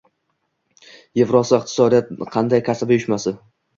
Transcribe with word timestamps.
Evrosiyo 1.25 1.59
iqtisodiyot 1.61 2.09
qandaj 2.37 2.63
kasaba 2.71 2.97
uyushmasi? 2.97 3.35